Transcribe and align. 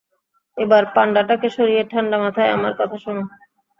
এবার 0.57 0.83
পান্ডাটাকে 0.95 1.47
সরিয়ে 1.49 1.83
ঠান্ডা 1.91 2.17
মাথায় 2.17 2.51
আমার 2.51 2.73
কথা 2.79 2.97
শোনো। 3.03 3.23